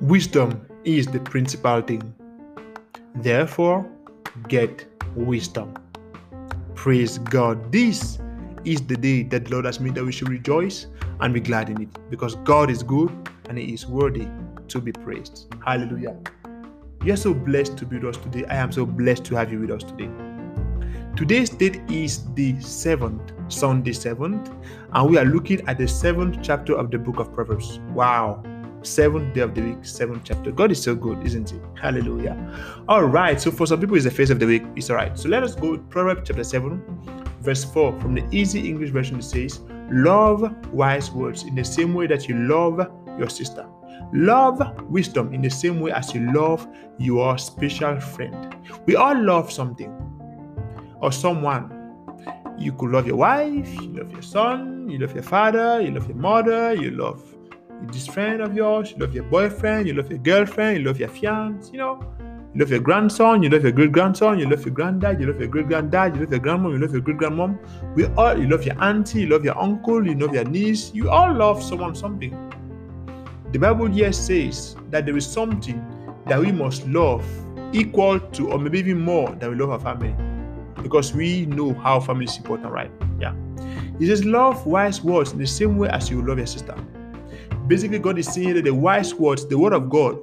[0.00, 2.14] Wisdom is the principal thing.
[3.14, 3.88] Therefore,
[4.48, 4.84] get
[5.14, 5.74] wisdom.
[6.74, 7.70] Praise God.
[7.70, 8.18] This
[8.64, 10.86] is the day that the Lord has made that we should rejoice
[11.20, 13.10] and be glad in it because God is good
[13.48, 14.26] and He is worthy
[14.68, 15.54] to be praised.
[15.64, 16.16] Hallelujah.
[17.04, 18.44] You're so blessed to be with us today.
[18.46, 20.10] I am so blessed to have you with us today.
[21.14, 24.52] Today's date is the 7th, Sunday 7th,
[24.92, 27.78] and we are looking at the 7th chapter of the book of Proverbs.
[27.92, 28.42] Wow.
[28.82, 30.50] Seventh day of the week, seventh chapter.
[30.50, 31.62] God is so good, isn't it?
[31.80, 32.36] Hallelujah.
[32.88, 33.40] All right.
[33.40, 34.64] So for some people, it's the first of the week.
[34.76, 35.16] It's all right.
[35.18, 36.82] So let us go Proverbs chapter 7,
[37.40, 38.00] verse 4.
[38.00, 39.60] From the easy English version, it says,
[39.90, 42.78] Love wise words in the same way that you love
[43.18, 43.66] your sister.
[44.12, 46.66] Love wisdom in the same way as you love
[46.98, 48.56] your special friend.
[48.86, 49.90] We all love something
[51.00, 51.78] or someone.
[52.58, 56.08] You could love your wife, you love your son, you love your father, you love
[56.08, 57.22] your mother, you love
[57.88, 61.08] this friend of yours, you love your boyfriend, you love your girlfriend, you love your
[61.08, 61.98] fiance, you know,
[62.54, 65.40] you love your grandson, you love your great grandson, you love your granddad, you love
[65.40, 67.58] your great granddad, you love your grandmom, you love your great grandmom.
[67.94, 70.92] We all, you love your auntie, you love your uncle, you love your niece.
[70.94, 72.36] You all love someone something.
[73.52, 75.82] The Bible here says that there is something
[76.26, 77.24] that we must love
[77.74, 80.14] equal to, or maybe even more than we love our family,
[80.82, 82.90] because we know how family is important, right?
[83.18, 83.34] Yeah.
[83.98, 86.74] He says, love wise words in the same way as you love your sister.
[87.72, 90.18] Basically, God is saying that the wise words, the word of God,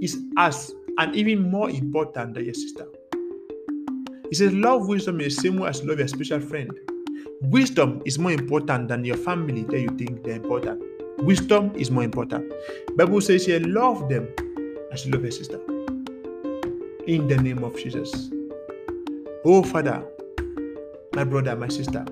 [0.00, 2.86] is as and even more important than your sister.
[4.30, 6.70] He says, Love wisdom in the same way as love your special friend.
[7.42, 10.82] Wisdom is more important than your family that you think they're important.
[11.18, 12.50] Wisdom is more important.
[12.96, 14.26] Bible says here, love them
[14.90, 15.60] as you love your sister.
[17.06, 18.30] In the name of Jesus.
[19.44, 20.02] Oh Father,
[21.12, 22.06] my brother, my sister,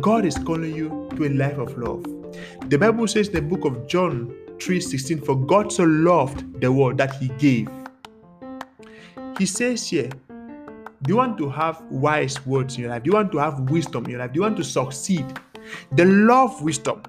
[0.00, 2.21] God is calling you to a life of love.
[2.68, 6.98] The Bible says in the book of John 3:16, For God so loved the world
[6.98, 7.68] that he gave.
[9.38, 10.10] He says here,
[11.02, 13.02] do you want to have wise words in your life?
[13.02, 14.32] Do you want to have wisdom in your life?
[14.32, 15.26] Do you want to succeed?
[15.90, 17.02] Then love wisdom,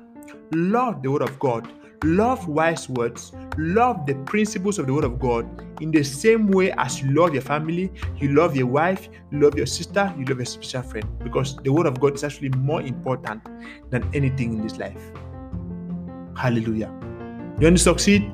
[0.51, 1.71] love the word of God,
[2.03, 5.47] love wise words, love the principles of the word of God
[5.81, 9.57] in the same way as you love your family, you love your wife, you love
[9.57, 11.07] your sister, you love your special friend.
[11.23, 13.43] Because the word of God is actually more important
[13.89, 15.01] than anything in this life.
[16.35, 16.91] Hallelujah.
[17.59, 18.31] You want to succeed?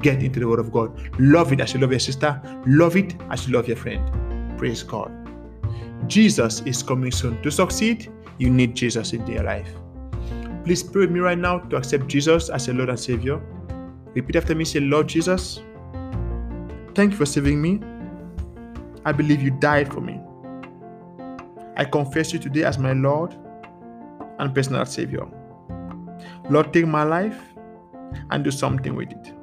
[0.00, 0.98] Get into the word of God.
[1.18, 4.58] Love it as you love your sister, love it as you love your friend.
[4.58, 5.10] Praise God.
[6.06, 7.40] Jesus is coming soon.
[7.42, 9.68] To succeed, you need Jesus in your life.
[10.64, 13.38] Please pray with me right now to accept Jesus as your Lord and Savior.
[14.14, 15.60] Repeat after me say, Lord Jesus,
[16.94, 17.80] thank you for saving me.
[19.04, 20.18] I believe you died for me.
[21.76, 23.34] I confess you today as my Lord
[24.38, 25.26] and personal Savior.
[26.48, 27.38] Lord, take my life
[28.30, 29.34] and do something with it.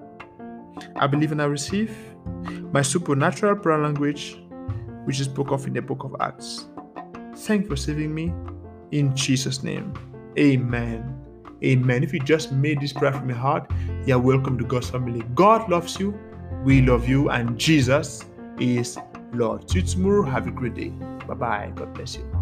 [0.95, 1.95] I believe and I receive
[2.71, 4.41] my supernatural prayer language,
[5.05, 6.65] which is spoken of in the book of Acts.
[7.35, 8.33] Thank you for saving me.
[8.91, 9.93] In Jesus' name.
[10.37, 11.17] Amen.
[11.63, 12.03] Amen.
[12.03, 13.69] If you just made this prayer from your heart,
[14.05, 15.23] you're welcome to God's family.
[15.35, 16.17] God loves you,
[16.63, 18.25] we love you, and Jesus
[18.59, 18.97] is
[19.33, 19.69] Lord.
[19.69, 20.23] See you tomorrow.
[20.23, 20.89] Have a great day.
[21.27, 21.71] Bye bye.
[21.75, 22.40] God bless you.